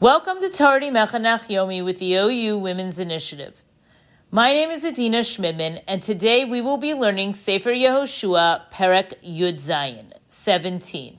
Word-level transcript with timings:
Welcome 0.00 0.40
to 0.40 0.48
Tardi 0.48 0.88
Mechanach 0.90 1.50
Yomi 1.50 1.84
with 1.84 1.98
the 1.98 2.14
OU 2.14 2.56
Women's 2.56 2.98
Initiative. 2.98 3.62
My 4.30 4.54
name 4.54 4.70
is 4.70 4.82
Adina 4.82 5.18
Schmidman, 5.18 5.82
and 5.86 6.02
today 6.02 6.46
we 6.46 6.62
will 6.62 6.78
be 6.78 6.94
learning 6.94 7.34
Sefer 7.34 7.74
Yehoshua 7.74 8.62
Perek 8.72 9.12
Yud 9.22 9.56
Zayin 9.56 10.14
17. 10.28 11.18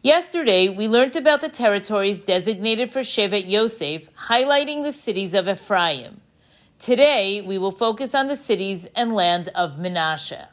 Yesterday, 0.00 0.70
we 0.70 0.88
learned 0.88 1.14
about 1.14 1.42
the 1.42 1.50
territories 1.50 2.24
designated 2.24 2.90
for 2.90 3.00
Shevet 3.00 3.46
Yosef, 3.46 4.08
highlighting 4.30 4.82
the 4.82 4.92
cities 4.94 5.34
of 5.34 5.46
Ephraim. 5.46 6.22
Today, 6.78 7.42
we 7.42 7.58
will 7.58 7.70
focus 7.70 8.14
on 8.14 8.28
the 8.28 8.36
cities 8.38 8.88
and 8.96 9.12
land 9.14 9.50
of 9.54 9.76
Menashe. 9.76 10.46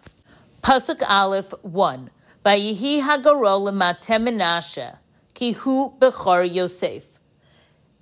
Pasuk 0.61 1.01
Aleph 1.07 1.53
1. 1.61 2.09
Vayihi 2.43 2.99
Hagarol 3.03 3.71
Matem 3.71 4.27
Menashe. 4.27 4.97
Kihu 5.39 5.97
Bechor 5.99 6.53
Yosef. 6.53 7.21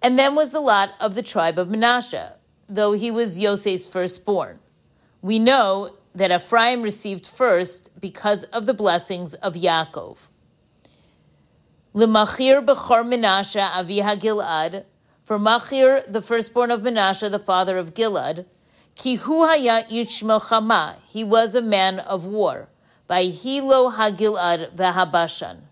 And 0.02 0.18
then 0.18 0.34
was 0.34 0.52
the 0.52 0.60
lot 0.60 0.96
of 1.00 1.14
the 1.14 1.22
tribe 1.22 1.60
of 1.60 1.70
Manasseh, 1.70 2.36
though 2.68 2.94
he 2.94 3.12
was 3.12 3.40
Yosef's 3.40 3.88
firstborn. 3.88 4.58
We 5.22 5.38
know 5.38 5.94
that 6.16 6.32
Ephraim 6.32 6.82
received 6.82 7.28
first 7.28 7.92
because 8.02 8.46
of 8.46 8.66
the 8.66 8.74
blessings 8.74 9.36
of 9.36 9.54
Yaakov. 9.54 10.30
Lemachir 11.94 12.66
Bechor 12.66 13.06
Menashe 13.06 13.62
Aviha 13.62 14.18
Gilad, 14.18 14.86
for 15.24 15.38
Machir, 15.38 16.04
the 16.08 16.24
firstborn 16.24 16.72
of 16.72 16.82
Menashe, 16.82 17.30
the 17.30 17.38
father 17.38 17.78
of 17.78 17.94
Gilad, 17.94 18.46
Kihu 18.96 19.48
Haya 19.48 19.84
Chama, 19.84 20.96
he 21.06 21.24
was 21.24 21.54
a 21.54 21.62
man 21.62 22.00
of 22.00 22.26
war, 22.26 22.70
by 23.06 23.26
Hilo 23.26 23.92
Hagilad 23.92 24.76
Vahabashan 24.76 25.67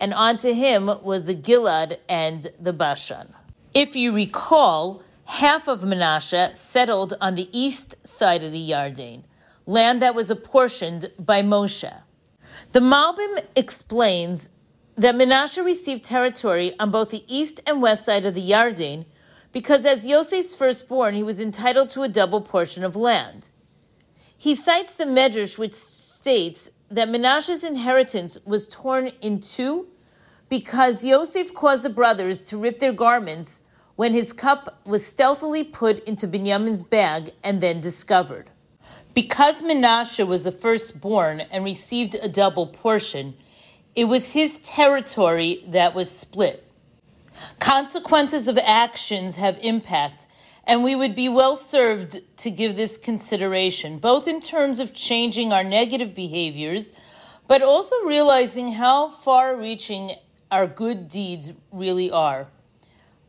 and 0.00 0.12
onto 0.12 0.52
him 0.52 0.90
was 1.02 1.26
the 1.26 1.34
Gilad 1.34 1.98
and 2.08 2.46
the 2.60 2.72
Bashan. 2.72 3.34
If 3.74 3.96
you 3.96 4.12
recall, 4.12 5.02
half 5.24 5.68
of 5.68 5.80
Menashe 5.80 6.54
settled 6.54 7.14
on 7.20 7.34
the 7.34 7.48
east 7.52 7.94
side 8.06 8.42
of 8.42 8.52
the 8.52 8.70
Yarden, 8.70 9.24
land 9.66 10.02
that 10.02 10.14
was 10.14 10.30
apportioned 10.30 11.10
by 11.18 11.42
Moshe. 11.42 11.92
The 12.72 12.80
Malbim 12.80 13.42
explains 13.56 14.50
that 14.96 15.14
Menashe 15.14 15.64
received 15.64 16.04
territory 16.04 16.72
on 16.78 16.90
both 16.90 17.10
the 17.10 17.24
east 17.26 17.60
and 17.66 17.82
west 17.82 18.04
side 18.04 18.26
of 18.26 18.34
the 18.34 18.42
Yarden 18.42 19.06
because 19.52 19.86
as 19.86 20.04
Yosef's 20.04 20.56
firstborn, 20.56 21.14
he 21.14 21.22
was 21.22 21.40
entitled 21.40 21.88
to 21.90 22.02
a 22.02 22.08
double 22.08 22.40
portion 22.40 22.82
of 22.82 22.96
land. 22.96 23.50
He 24.36 24.56
cites 24.56 24.96
the 24.96 25.04
Medrash, 25.04 25.58
which 25.58 25.72
states 25.72 26.70
that 26.90 27.08
Menashe's 27.08 27.64
inheritance 27.64 28.36
was 28.44 28.68
torn 28.68 29.12
in 29.22 29.40
two 29.40 29.88
because 30.48 31.04
Yosef 31.04 31.52
caused 31.54 31.84
the 31.84 31.90
brothers 31.90 32.42
to 32.44 32.58
rip 32.58 32.78
their 32.78 32.92
garments 32.92 33.62
when 33.96 34.12
his 34.12 34.32
cup 34.32 34.80
was 34.84 35.06
stealthily 35.06 35.64
put 35.64 36.02
into 36.04 36.26
Binyamin's 36.26 36.82
bag 36.82 37.30
and 37.42 37.60
then 37.60 37.80
discovered. 37.80 38.50
Because 39.14 39.62
Menashe 39.62 40.26
was 40.26 40.44
the 40.44 40.52
firstborn 40.52 41.40
and 41.40 41.64
received 41.64 42.16
a 42.16 42.28
double 42.28 42.66
portion, 42.66 43.34
it 43.94 44.06
was 44.06 44.32
his 44.32 44.58
territory 44.60 45.62
that 45.68 45.94
was 45.94 46.10
split. 46.10 46.64
Consequences 47.60 48.48
of 48.48 48.58
actions 48.58 49.36
have 49.36 49.58
impact, 49.62 50.26
and 50.66 50.82
we 50.82 50.96
would 50.96 51.14
be 51.14 51.28
well 51.28 51.56
served 51.56 52.20
to 52.38 52.50
give 52.50 52.76
this 52.76 52.98
consideration, 52.98 53.98
both 53.98 54.26
in 54.26 54.40
terms 54.40 54.80
of 54.80 54.94
changing 54.94 55.52
our 55.52 55.64
negative 55.64 56.14
behaviors, 56.14 56.92
but 57.46 57.62
also 57.62 57.94
realizing 58.04 58.72
how 58.72 59.10
far 59.10 59.56
reaching 59.56 60.12
our 60.54 60.68
good 60.68 61.08
deeds 61.08 61.52
really 61.72 62.12
are. 62.12 62.46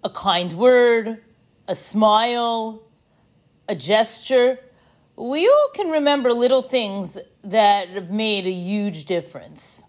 A 0.04 0.12
kind 0.12 0.54
word, 0.54 1.24
a 1.68 1.76
smile, 1.76 2.84
a 3.68 3.74
gesture. 3.74 4.60
We 5.16 5.48
all 5.48 5.70
can 5.74 5.90
remember 5.90 6.32
little 6.32 6.62
things 6.62 7.18
that 7.44 7.90
have 7.90 8.12
made 8.12 8.46
a 8.46 8.52
huge 8.52 9.06
difference. 9.06 9.86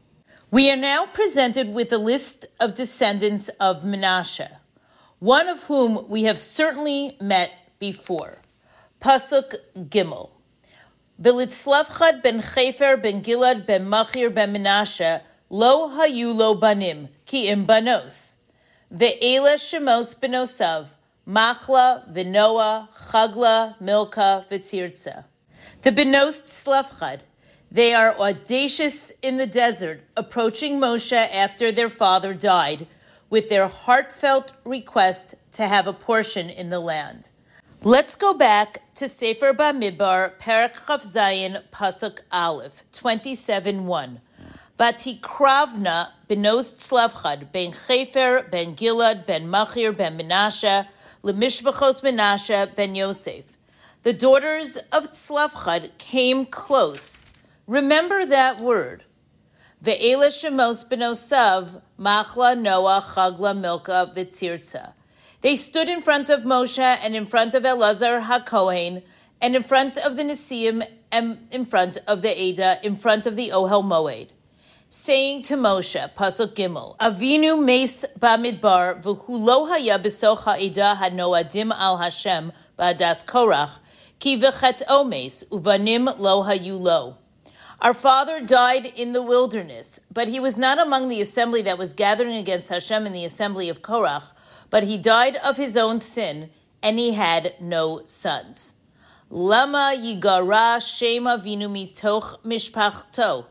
We 0.51 0.71
are 0.71 0.77
now 0.77 1.05
presented 1.05 1.75
with 1.75 1.93
a 1.93 1.99
list 1.99 2.47
of 2.59 2.73
descendants 2.73 3.51
of 3.61 3.83
Menashe, 3.83 4.51
one 5.19 5.47
of 5.47 5.65
whom 5.65 6.09
we 6.09 6.23
have 6.23 6.39
certainly 6.39 7.19
met 7.21 7.51
before. 7.79 8.41
Pasuk 8.99 9.57
Gimel. 9.77 10.31
Vilitzlavchad 11.21 12.23
ben 12.23 12.41
Chefer 12.41 12.97
ben 12.97 13.21
Gilad 13.21 13.67
ben 13.67 13.87
Machir 13.87 14.31
ben 14.31 14.55
Menashe 14.55 15.21
Lo 15.49 15.89
hayu 15.91 16.35
lo 16.35 16.55
banim, 16.55 17.09
ki 17.27 17.49
im 17.49 17.67
banos. 17.67 18.37
Ve'ela 18.93 19.57
shemos 19.57 20.15
benosav, 20.19 20.95
machla, 21.29 22.11
vinoa, 22.13 22.89
chagla, 23.11 23.79
milka, 23.81 24.47
v'tirtza. 24.49 25.25
The 25.83 25.93
benost 25.93 26.47
slavchad. 26.47 27.21
They 27.71 27.93
are 27.93 28.17
audacious 28.19 29.13
in 29.23 29.37
the 29.37 29.47
desert, 29.47 30.03
approaching 30.17 30.81
Moshe 30.81 31.13
after 31.13 31.73
their 31.73 31.91
father 31.91 32.33
died, 32.33 32.87
with 33.29 33.49
their 33.49 33.67
heartfelt 33.67 34.53
request 34.65 35.35
to 35.53 35.67
have 35.67 35.89
a 35.89 35.93
portion 35.93 36.49
in 36.49 36.71
the 36.71 36.79
land. 36.79 37.31
Let's 37.83 38.15
go 38.15 38.33
back 38.35 38.95
to 38.95 39.09
Sefer 39.09 39.53
Bamidbar, 39.53 40.39
Parak 40.39 40.77
Chav 40.77 41.03
Zayin, 41.05 41.63
Pasuk 41.73 42.21
Aleph, 42.33 42.85
27 42.93 43.87
1. 43.87 44.21
Vatikravna 44.79 46.09
benost 46.29 46.81
Slavchad, 46.81 47.51
ben 47.51 47.73
Chefer, 47.73 48.47
ben 48.51 48.77
Gilad, 48.77 49.25
ben 49.25 49.49
Machir, 49.49 49.91
ben 49.91 50.19
Menashe, 50.19 50.87
lemishbachos 51.23 52.03
Menashe, 52.03 52.75
ben 52.75 52.95
Yosef. 52.95 53.45
The 54.03 54.13
daughters 54.13 54.77
of 54.93 55.09
Slavchad 55.11 55.97
came 55.97 56.45
close. 56.45 57.25
Remember 57.67 58.27
that 58.27 58.61
word. 58.61 59.05
Ve'ela 59.83 60.29
shemos 60.29 60.87
benosav, 60.87 61.81
machla, 61.99 62.61
Noah, 62.61 63.03
chagla, 63.03 63.59
milka, 63.59 64.13
vitzirtza. 64.15 64.93
They 65.41 65.57
stood 65.57 65.89
in 65.89 66.03
front 66.03 66.29
of 66.29 66.43
Moshe 66.43 66.99
and 67.03 67.17
in 67.17 67.25
front 67.25 67.55
of 67.55 67.63
Elazar 67.63 68.25
HaKohen 68.25 69.03
and 69.41 69.57
in 69.57 69.63
front 69.63 69.97
of 69.97 70.17
the 70.17 70.23
Nesiim 70.23 70.87
and 71.11 71.47
in 71.51 71.65
front 71.65 71.97
of 72.07 72.21
the 72.21 72.39
Ada, 72.39 72.79
in 72.83 72.97
front 72.97 73.27
of 73.27 73.37
the 73.37 73.49
Ohel 73.49 73.83
Moed 73.83 74.29
saying 74.89 75.43
to 75.43 75.57
Moshe, 75.57 76.15
Pasuk 76.15 76.55
Gimel, 76.55 76.97
Avinu 76.99 77.63
Meis 77.63 78.05
Bamidbar, 78.19 79.03
v'hu 79.03 79.29
lo 79.29 79.67
haya 79.67 79.99
b'soch 79.99 80.45
ha'ida 80.45 80.97
hanoadim 81.01 81.73
al 81.73 81.99
Hashem 81.99 82.53
ba'adas 82.79 83.25
Korach, 83.27 83.81
ki 84.19 84.41
v'chet 84.41 84.83
omes, 84.89 85.45
uvanim 85.51 86.19
lo 86.19 86.45
hayu 86.45 86.81
lo. 86.81 87.19
Our 87.81 87.95
father 87.95 88.41
died 88.41 88.87
in 88.97 89.13
the 89.13 89.23
wilderness, 89.23 90.01
but 90.11 90.29
he 90.29 90.41
was 90.41 90.57
not 90.57 90.79
among 90.79 91.09
the 91.09 91.21
assembly 91.21 91.63
that 91.63 91.79
was 91.79 91.93
gathering 91.93 92.37
against 92.37 92.71
Hashem 92.71 93.07
in 93.07 93.13
the 93.13 93.25
assembly 93.25 93.69
of 93.69 93.83
Korach, 93.83 94.33
but 94.71 94.85
he 94.85 94.97
died 94.97 95.37
of 95.45 95.57
his 95.57 95.77
own 95.77 96.01
sin, 96.01 96.51
and 96.83 96.99
he 96.99 97.13
had 97.13 97.55
no 97.61 98.03
sons. 98.07 98.75
Lama 99.29 99.95
yigara 99.97 100.81
shema 100.81 101.37
vinu 101.37 101.69
mitoch 101.69 102.43
mishpachto. 102.45 103.47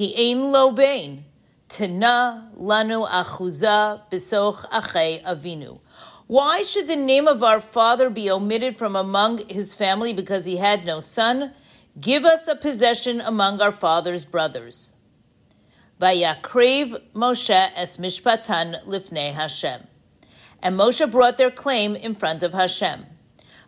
Ki 0.00 0.14
ein 0.16 0.50
lo 0.50 0.70
bain, 0.70 1.26
tana 1.68 2.50
lanu 2.56 3.06
achuza 3.06 4.00
bisoch 4.10 4.64
ache 4.72 5.22
avinu. 5.24 5.80
Why 6.26 6.62
should 6.62 6.88
the 6.88 6.96
name 6.96 7.28
of 7.28 7.42
our 7.42 7.60
father 7.60 8.08
be 8.08 8.30
omitted 8.30 8.78
from 8.78 8.96
among 8.96 9.46
his 9.50 9.74
family 9.74 10.14
because 10.14 10.46
he 10.46 10.56
had 10.56 10.86
no 10.86 11.00
son? 11.00 11.52
Give 12.00 12.24
us 12.24 12.48
a 12.48 12.56
possession 12.56 13.20
among 13.20 13.60
our 13.60 13.72
father's 13.72 14.24
brothers. 14.24 14.94
Vayakrev 16.00 16.98
Moshe 17.14 17.70
es 17.76 17.98
mishpatan 17.98 18.82
lifnei 18.86 19.34
Hashem. 19.34 19.82
And 20.62 20.78
Moshe 20.78 21.10
brought 21.10 21.36
their 21.36 21.50
claim 21.50 21.94
in 21.94 22.14
front 22.14 22.42
of 22.42 22.54
Hashem. 22.54 23.04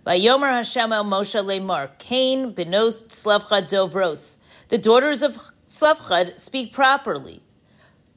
Vayomer 0.07 0.51
Hashem 0.51 0.95
el 0.95 1.05
Moshe 1.05 1.45
lemar, 1.45 1.91
Cain 1.99 2.55
benos 2.55 3.03
slavcha 3.09 3.61
dovros. 3.69 4.39
The 4.69 4.79
daughters 4.79 5.21
of 5.21 5.52
Slavchad 5.73 6.39
speak 6.39 6.71
properly. 6.71 7.41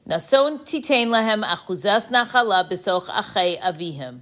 Nason 0.04 0.58
titain 0.58 1.06
lahem 1.06 1.42
achuzas 1.42 2.12
nachala 2.12 2.70
besoch 2.70 3.06
achei 3.06 3.58
avihim. 3.60 4.20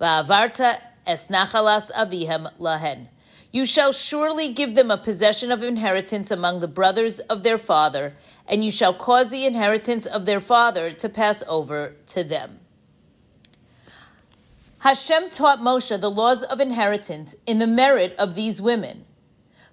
Va'avarta 0.00 0.80
es 1.04 1.26
nachalas 1.26 1.90
avihem 1.90 2.48
lahen. 2.60 3.08
You 3.50 3.66
shall 3.66 3.92
surely 3.92 4.52
give 4.52 4.76
them 4.76 4.88
a 4.88 4.96
possession 4.96 5.50
of 5.50 5.64
inheritance 5.64 6.30
among 6.30 6.60
the 6.60 6.68
brothers 6.68 7.18
of 7.18 7.42
their 7.42 7.58
father, 7.58 8.14
and 8.46 8.64
you 8.64 8.70
shall 8.70 8.94
cause 8.94 9.32
the 9.32 9.46
inheritance 9.46 10.06
of 10.06 10.24
their 10.24 10.40
father 10.40 10.92
to 10.92 11.08
pass 11.08 11.42
over 11.48 11.96
to 12.06 12.22
them. 12.22 12.60
Hashem 14.78 15.28
taught 15.30 15.58
Moshe 15.58 16.00
the 16.00 16.08
laws 16.08 16.44
of 16.44 16.60
inheritance 16.60 17.34
in 17.46 17.58
the 17.58 17.66
merit 17.66 18.14
of 18.16 18.36
these 18.36 18.62
women. 18.62 19.06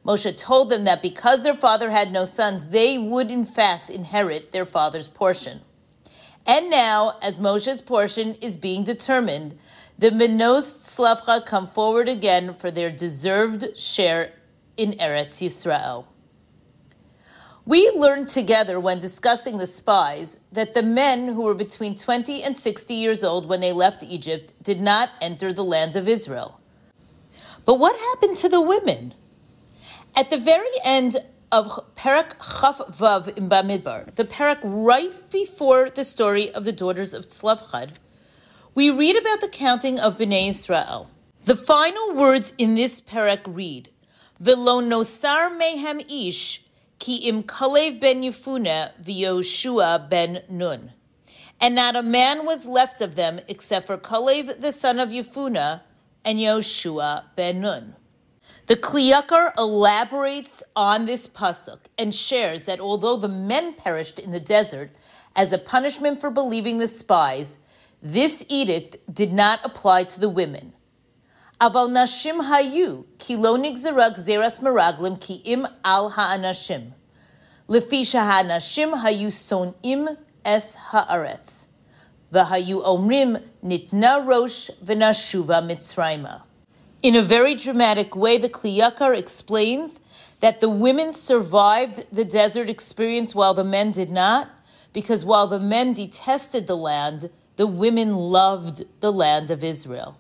Moshe 0.08 0.38
told 0.38 0.70
them 0.70 0.86
that 0.86 1.02
because 1.02 1.44
their 1.44 1.56
father 1.56 1.92
had 1.92 2.14
no 2.14 2.24
sons, 2.24 2.68
they 2.68 2.98
would 2.98 3.30
in 3.30 3.44
fact 3.44 3.90
inherit 3.90 4.54
their 4.54 4.66
father's 4.66 5.10
portion. 5.10 5.60
And 6.46 6.70
now, 6.70 7.18
as 7.22 7.40
Moshe's 7.40 7.82
portion 7.82 8.36
is 8.36 8.56
being 8.56 8.86
determined, 8.86 9.60
the 10.00 10.12
Benos 10.12 10.64
Slavcha 10.64 11.46
come 11.46 11.68
forward 11.68 12.08
again 12.08 12.54
for 12.54 12.72
their 12.72 12.90
deserved 12.90 13.78
share 13.78 14.32
in 14.78 14.94
Eretz 14.94 15.42
Yisrael. 15.42 16.06
We 17.66 17.92
learned 17.94 18.30
together 18.30 18.80
when 18.80 19.00
discussing 19.00 19.58
the 19.58 19.68
spies 19.68 20.40
that 20.54 20.74
the 20.74 20.84
men 20.84 21.28
who 21.28 21.42
were 21.42 21.54
between 21.54 21.96
20 21.96 22.44
and 22.44 22.56
60 22.56 22.94
years 22.94 23.26
old 23.26 23.50
when 23.50 23.60
they 23.60 23.74
left 23.74 24.04
Egypt 24.04 24.54
did 24.64 24.80
not 24.80 25.10
enter 25.20 25.52
the 25.52 25.66
land 25.66 25.98
of 25.98 26.08
Israel. 26.08 26.62
But 27.66 27.74
what 27.74 28.00
happened 28.00 28.38
to 28.38 28.48
the 28.48 28.62
women? 28.62 29.14
At 30.18 30.32
the 30.32 30.40
very 30.40 30.66
end 30.84 31.18
of 31.52 31.80
Perak 31.94 32.42
Chaf 32.42 32.80
Vav 32.90 33.38
in 33.38 33.48
Bamidbar, 33.48 34.16
the 34.16 34.26
Perak 34.26 34.58
right 34.64 35.30
before 35.30 35.92
the 35.92 36.04
story 36.04 36.50
of 36.54 36.64
the 36.64 36.72
daughters 36.72 37.14
of 37.14 37.28
Tzlavchad, 37.28 37.98
we 38.74 38.90
read 38.90 39.16
about 39.16 39.42
the 39.42 39.48
counting 39.48 40.00
of 40.00 40.18
Bnei 40.18 40.50
Israel. 40.50 41.12
The 41.44 41.56
final 41.56 42.16
words 42.16 42.56
in 42.58 42.74
this 42.74 43.00
Perak 43.00 43.42
read, 43.46 43.90
Velo 44.40 44.82
nosar 44.82 45.56
mehem 45.56 46.04
ish 46.12 46.64
Ki 46.98 47.18
im 47.18 47.44
Kalev 47.44 48.00
ben 48.00 48.24
Yefune 48.24 48.90
v'Yoshua 49.00 50.10
ben 50.10 50.42
Nun. 50.50 50.94
And 51.62 51.76
not 51.76 51.96
a 51.96 52.02
man 52.02 52.44
was 52.44 52.66
left 52.66 53.02
of 53.02 53.14
them 53.14 53.40
except 53.48 53.86
for 53.86 54.00
Kalev 54.00 54.62
the 54.62 54.72
son 54.72 55.00
of 55.00 55.10
Yefuna 55.10 55.82
and 56.26 56.40
Yoshua 56.40 57.26
ben 57.36 57.62
Nun. 57.62 57.97
The 58.68 58.76
Kli 58.76 59.14
Yakar 59.14 59.54
elaborates 59.58 60.62
on 60.76 61.06
this 61.06 61.30
pasuk 61.30 61.88
and 61.98 62.14
shares 62.14 62.66
that 62.66 62.82
although 62.82 63.16
the 63.16 63.30
men 63.30 63.72
perished 63.72 64.20
in 64.20 64.32
the 64.32 64.42
desert 64.42 64.92
as 65.38 65.54
a 65.54 65.58
punishment 65.58 66.20
for 66.20 66.30
believing 66.30 66.78
the 66.78 66.90
spies, 66.90 67.60
this 68.02 68.46
edict 68.50 68.98
did 69.12 69.32
not 69.32 69.66
apply 69.66 70.04
to 70.04 70.20
the 70.20 70.28
women. 70.28 70.74
Aval 71.62 71.90
nashim 71.90 72.46
hayu 72.46 73.06
ki 73.20 73.38
lo 73.38 73.58
nigzera 73.58 74.12
gzeras 74.12 74.60
meraglim 74.60 75.18
ki 75.18 75.36
im 75.46 75.66
al 75.86 76.10
ha'anashim. 76.10 76.92
Lefi 77.70 78.04
ha'anashim 78.12 79.02
hayu 79.02 79.28
sonim 79.28 80.18
es 80.44 80.76
haaretz. 80.92 81.68
V'hayu 82.34 82.84
omrim 82.84 83.42
nitna 83.64 84.28
rosh 84.28 84.70
v'nashuva 84.84 85.66
mitzrayma. 85.66 86.42
In 87.04 87.16
a 87.16 87.22
very 87.22 87.54
dramatic 87.54 88.16
way, 88.16 88.40
the 88.40 88.50
Kli 88.50 88.80
Yakar 88.80 89.16
explains 89.16 90.02
that 90.40 90.62
the 90.62 90.70
women 90.70 91.14
survived 91.14 92.08
the 92.12 92.26
desert 92.26 92.70
experience 92.70 93.36
while 93.36 93.54
the 93.54 93.64
men 93.64 93.92
did 93.92 94.10
not, 94.10 94.50
because 94.94 95.24
while 95.24 95.46
the 95.46 95.60
men 95.60 95.94
detested 95.94 96.66
the 96.66 96.76
land, 96.76 97.30
the 97.56 97.68
women 97.68 98.16
loved 98.16 98.84
the 99.00 99.12
land 99.12 99.52
of 99.52 99.64
Israel. 99.64 100.18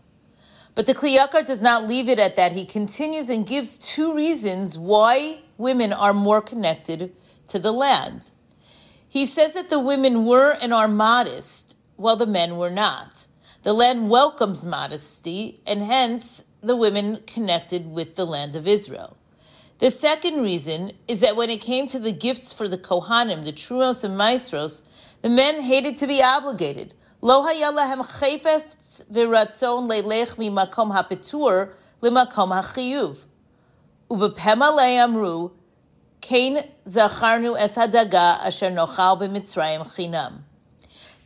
But 0.75 0.85
the 0.85 0.93
Kli 0.93 1.17
Yakar 1.17 1.43
does 1.43 1.63
not 1.63 1.87
leave 1.87 2.07
it 2.07 2.19
at 2.19 2.35
that. 2.35 2.51
He 2.51 2.63
continues 2.63 3.29
and 3.29 3.47
gives 3.47 3.79
two 3.79 4.13
reasons 4.13 4.77
why 4.77 5.39
women 5.57 5.91
are 5.91 6.13
more 6.13 6.41
connected 6.43 7.11
to 7.47 7.57
the 7.57 7.71
land. 7.71 8.29
He 9.09 9.25
says 9.25 9.55
that 9.55 9.71
the 9.71 9.79
women 9.79 10.25
were 10.25 10.51
and 10.51 10.71
are 10.71 10.87
modest, 10.87 11.75
while 11.95 12.15
the 12.15 12.27
men 12.27 12.57
were 12.57 12.69
not. 12.69 13.25
The 13.67 13.73
land 13.73 14.09
welcomes 14.09 14.65
modesty, 14.65 15.59
and 15.67 15.81
hence 15.81 16.45
the 16.61 16.77
women 16.77 17.17
connected 17.27 17.91
with 17.91 18.15
the 18.15 18.23
land 18.23 18.55
of 18.55 18.65
Israel. 18.65 19.17
The 19.79 19.91
second 19.91 20.41
reason 20.41 20.93
is 21.09 21.19
that 21.19 21.35
when 21.35 21.49
it 21.49 21.59
came 21.59 21.85
to 21.87 21.99
the 21.99 22.13
gifts 22.13 22.53
for 22.53 22.69
the 22.69 22.77
Kohanim, 22.77 23.43
the 23.43 23.51
Trumos 23.51 24.05
and 24.05 24.17
Maasros, 24.17 24.83
the 25.21 25.27
men 25.27 25.61
hated 25.61 25.97
to 25.97 26.07
be 26.07 26.23
obligated. 26.23 26.93
Lo 27.19 27.43
hayalahem 27.43 28.05
chayfetz 28.05 29.11
v'ratzon 29.11 29.89
leilech 29.89 30.37
mimakom 30.37 30.95
hapetur 30.95 31.73
limakom 32.01 32.57
hachiyuv. 32.57 33.25
Ubepem 34.09 34.61
alei 34.61 34.95
amru, 35.03 35.51
kain 36.21 36.59
zacharnu 36.85 37.59
es 37.59 37.75
hadaga 37.75 38.39
asher 38.45 38.71
nochal 38.71 39.19
b'mitzrayim 39.19 39.85
chinam. 39.93 40.46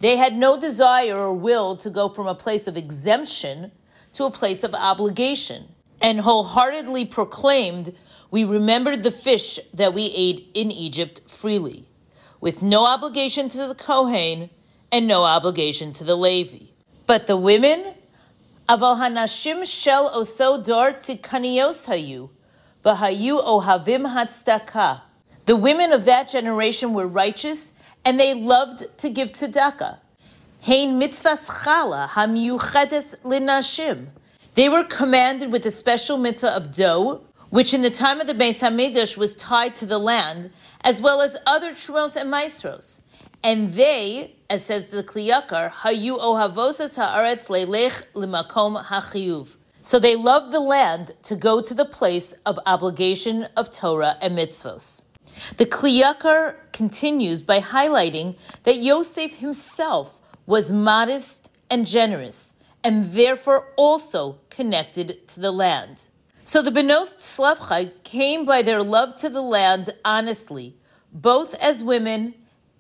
They 0.01 0.18
had 0.18 0.36
no 0.36 0.59
desire 0.59 1.15
or 1.15 1.33
will 1.33 1.75
to 1.77 1.89
go 1.92 2.09
from 2.09 2.27
a 2.27 2.33
place 2.33 2.68
of 2.68 2.75
exemption 2.75 3.71
to 4.13 4.25
a 4.25 4.31
place 4.31 4.63
of 4.63 4.74
obligation, 4.74 5.68
and 6.01 6.19
wholeheartedly 6.19 7.06
proclaimed, 7.06 7.95
We 8.31 8.44
remembered 8.44 9.03
the 9.03 9.12
fish 9.12 9.59
that 9.74 9.94
we 9.94 10.12
ate 10.15 10.50
in 10.56 10.71
Egypt 10.71 11.21
freely, 11.27 11.88
with 12.42 12.63
no 12.63 12.86
obligation 12.86 13.48
to 13.50 13.68
the 13.68 13.75
Kohen 13.75 14.50
and 14.92 15.07
no 15.07 15.24
obligation 15.24 15.94
to 15.94 16.03
the 16.03 16.15
Levi. 16.18 16.65
But 17.06 17.27
the 17.27 17.38
women, 17.38 17.94
aval 18.68 18.98
shel 19.65 20.09
oso 20.09 20.63
dor 20.63 20.94
tzikanios 20.94 21.88
hayu, 21.88 22.31
v'hayu 22.83 23.44
ohavim 23.44 24.12
hatstaka. 24.12 25.01
The 25.45 25.56
women 25.56 25.92
of 25.94 26.06
that 26.06 26.27
generation 26.27 26.94
were 26.94 27.07
righteous, 27.07 27.74
and 28.03 28.19
they 28.19 28.33
loved 28.33 28.86
to 29.00 29.09
give 29.09 29.31
tzedakah. 29.31 30.00
Hein 30.62 31.00
chala 31.00 32.07
linashim. 32.09 34.07
They 34.53 34.69
were 34.69 34.83
commanded 34.83 35.51
with 35.51 35.63
the 35.63 35.71
special 35.71 36.18
mitzvah 36.18 36.56
of 36.56 36.71
dough, 36.71 37.21
which 37.50 37.74
in 37.74 37.81
the 37.81 37.89
time 37.89 38.19
of 38.19 38.27
the 38.27 38.33
Beis 38.33 38.62
Hamidrash 38.62 39.18
was 39.18 39.36
tied 39.36 39.75
to 39.75 39.86
the 39.86 39.98
land, 39.98 40.51
as 40.81 41.01
well 41.01 41.21
as 41.21 41.38
other 41.45 41.71
trumos 41.71 42.15
and 42.15 42.31
maasros. 42.31 43.01
And 43.44 43.74
they, 43.74 44.36
as 44.50 44.65
says 44.65 44.89
the 44.89 45.03
Kli 45.03 45.30
Yakar, 45.30 45.71
hayu 45.71 46.19
haaretz 46.19 47.50
leilech 47.50 48.03
limakom 48.13 48.83
hachiyuv. 48.86 49.57
So 49.81 49.98
they 49.98 50.15
loved 50.15 50.53
the 50.53 50.59
land 50.59 51.12
to 51.24 51.36
go 51.36 51.59
to 51.59 51.74
the 51.74 51.86
place 51.86 52.33
of 52.45 52.59
obligation 52.68 53.48
of 53.57 53.71
Torah 53.71 54.18
and 54.21 54.38
mitzvos. 54.38 55.06
The 55.57 55.65
Kli 55.65 56.01
Yakar 56.01 56.55
continues 56.73 57.43
by 57.43 57.59
highlighting 57.59 58.35
that 58.63 58.77
Yosef 58.77 59.37
himself 59.37 60.21
was 60.45 60.71
modest 60.71 61.51
and 61.69 61.85
generous, 61.85 62.55
and 62.83 63.13
therefore 63.13 63.71
also 63.77 64.39
connected 64.49 65.27
to 65.27 65.39
the 65.39 65.51
land. 65.51 66.07
So 66.43 66.61
the 66.61 66.71
Benos 66.71 67.15
Slavchad 67.19 68.03
came 68.03 68.45
by 68.45 68.61
their 68.61 68.83
love 68.83 69.15
to 69.17 69.29
the 69.29 69.41
land 69.41 69.91
honestly, 70.03 70.75
both 71.13 71.55
as 71.61 71.83
women 71.83 72.33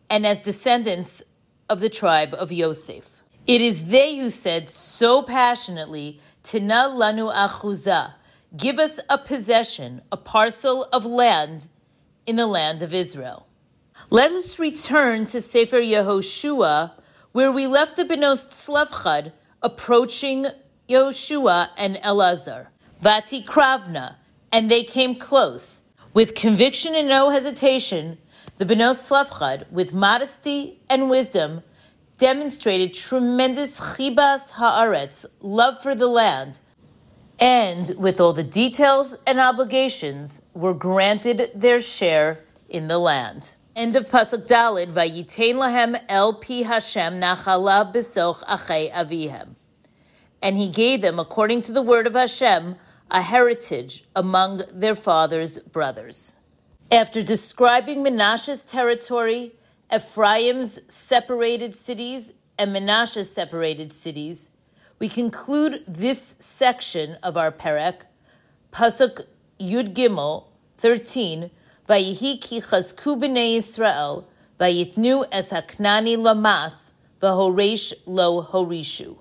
and 0.09 0.25
as 0.25 0.41
descendants 0.41 1.23
of 1.69 1.79
the 1.79 1.89
tribe 1.89 2.33
of 2.33 2.51
Yosef. 2.51 3.23
It 3.47 3.61
is 3.61 3.85
they 3.85 4.17
who 4.17 4.29
said 4.29 4.69
so 4.69 5.21
passionately, 5.21 6.19
Tina 6.43 6.89
lanu 6.89 7.33
achuza, 7.33 8.15
give 8.55 8.79
us 8.79 8.99
a 9.09 9.17
possession, 9.17 10.01
a 10.11 10.17
parcel 10.17 10.87
of 10.91 11.05
land 11.05 11.67
in 12.25 12.35
the 12.35 12.47
land 12.47 12.81
of 12.81 12.93
Israel. 12.93 13.47
Let 14.09 14.31
us 14.31 14.59
return 14.59 15.25
to 15.27 15.41
Sefer 15.41 15.81
Yehoshua, 15.81 16.91
where 17.31 17.51
we 17.51 17.67
left 17.67 17.95
the 17.95 18.03
Benos 18.03 18.47
Tzlavchad 18.49 19.31
approaching 19.61 20.47
Yehoshua 20.89 21.69
and 21.77 21.95
Elazar. 21.97 22.67
Vati 22.99 23.41
Kravna, 23.41 24.15
and 24.51 24.69
they 24.69 24.83
came 24.83 25.15
close. 25.15 25.83
With 26.13 26.35
conviction 26.35 26.93
and 26.93 27.07
no 27.07 27.29
hesitation, 27.29 28.17
the 28.57 28.65
Benos 28.65 29.09
Slavchad, 29.09 29.71
with 29.71 29.93
modesty 29.93 30.79
and 30.89 31.09
wisdom, 31.09 31.63
demonstrated 32.17 32.93
tremendous 32.93 33.79
chibas 33.79 34.51
haaretz, 34.51 35.25
love 35.39 35.81
for 35.81 35.95
the 35.95 36.07
land, 36.07 36.59
and 37.41 37.91
with 37.97 38.21
all 38.21 38.33
the 38.33 38.43
details 38.43 39.17
and 39.25 39.39
obligations, 39.39 40.43
were 40.53 40.75
granted 40.75 41.49
their 41.55 41.81
share 41.81 42.43
in 42.69 42.87
the 42.87 42.99
land. 42.99 43.55
End 43.75 43.95
of 43.95 44.07
pasuk 44.09 44.47
Dalid. 44.47 44.93
Vayitain 44.93 45.55
lahem 45.55 45.99
el 46.07 46.35
pi 46.35 46.61
Hashem 46.61 47.19
nachala 47.19 47.91
besoch 47.91 48.43
achei 48.43 48.91
avihem, 48.91 49.55
and 50.41 50.55
he 50.55 50.69
gave 50.69 51.01
them, 51.01 51.17
according 51.19 51.63
to 51.63 51.71
the 51.71 51.81
word 51.81 52.05
of 52.05 52.13
Hashem, 52.13 52.75
a 53.09 53.21
heritage 53.23 54.03
among 54.15 54.61
their 54.71 54.95
father's 54.95 55.59
brothers. 55.59 56.35
After 56.91 57.23
describing 57.23 58.03
Menashe's 58.03 58.65
territory, 58.65 59.53
Ephraim's 59.93 60.81
separated 60.93 61.73
cities, 61.73 62.33
and 62.59 62.75
Menashe's 62.75 63.33
separated 63.33 63.91
cities, 63.91 64.51
we 65.01 65.09
conclude 65.09 65.83
this 65.87 66.35
section 66.37 67.17
of 67.23 67.35
our 67.35 67.51
Perek, 67.51 68.03
Pasuk 68.71 69.21
Yud 69.59 69.95
Gimel 69.95 70.45
13, 70.77 71.49
Vayihi 71.89 72.39
ki 72.39 72.61
chazku 72.61 73.19
b'nei 73.19 73.57
Yisrael, 73.57 74.25
vayitnu 74.59 75.25
es 75.31 75.51
haknani 75.51 76.15
lamas, 76.15 76.93
v'horesh 77.19 77.93
lo 78.05 78.43
horishu. 78.43 79.17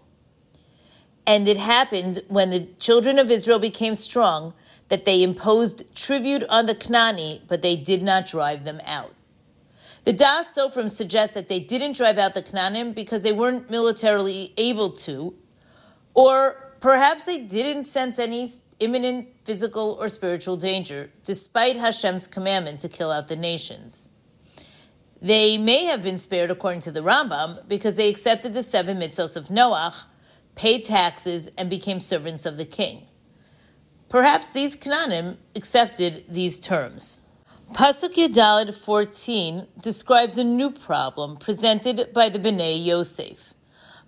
And 1.27 1.49
it 1.49 1.57
happened 1.57 2.25
when 2.29 2.51
the 2.51 2.69
children 2.79 3.19
of 3.19 3.31
Israel 3.31 3.59
became 3.59 3.95
strong 3.95 4.53
that 4.89 5.07
they 5.07 5.23
imposed 5.23 5.95
tribute 5.95 6.45
on 6.51 6.67
the 6.67 6.75
Knani, 6.75 7.41
but 7.49 7.63
they 7.63 7.77
did 7.77 8.03
not 8.03 8.27
drive 8.27 8.65
them 8.65 8.83
out. 8.85 9.15
The 10.05 10.13
Daas 10.13 10.55
Sofrim 10.55 10.91
suggests 10.91 11.35
that 11.35 11.49
they 11.49 11.61
didn't 11.61 11.97
drive 11.97 12.19
out 12.19 12.35
the 12.35 12.43
Canaanim 12.43 12.95
because 12.95 13.23
they 13.23 13.33
weren't 13.33 13.71
militarily 13.71 14.53
able 14.59 14.91
to, 14.91 15.35
or 16.15 16.75
perhaps 16.81 17.25
they 17.25 17.39
didn't 17.39 17.85
sense 17.85 18.19
any 18.19 18.51
imminent 18.79 19.29
physical 19.45 19.97
or 20.01 20.09
spiritual 20.09 20.57
danger, 20.57 21.11
despite 21.25 21.77
Hashem's 21.77 22.27
commandment 22.27 22.81
to 22.81 22.89
kill 22.89 23.11
out 23.11 23.29
the 23.29 23.37
nations. 23.37 24.09
They 25.23 25.59
may 25.59 25.85
have 25.85 26.03
been 26.03 26.17
spared, 26.17 26.51
according 26.51 26.81
to 26.83 26.91
the 26.91 27.03
Rambam, 27.03 27.69
because 27.69 27.97
they 27.97 28.09
accepted 28.09 28.55
the 28.55 28.63
seven 28.63 28.99
mitzvos 28.99 29.37
of 29.37 29.49
Noach, 29.49 30.07
paid 30.55 30.85
taxes, 30.85 31.51
and 31.59 31.69
became 31.69 32.01
servants 32.01 32.47
of 32.47 32.57
the 32.57 32.65
king. 32.65 33.07
Perhaps 34.09 34.53
these 34.53 34.77
Canaanim 34.77 35.37
accepted 35.55 36.25
these 36.27 36.59
terms. 36.59 37.21
Pasuk 37.75 38.15
Yudalid 38.15 38.75
14 38.75 39.69
describes 39.81 40.37
a 40.37 40.43
new 40.43 40.71
problem 40.71 41.37
presented 41.37 42.13
by 42.13 42.29
the 42.29 42.39
Bnei 42.39 42.85
Yosef. 42.85 43.55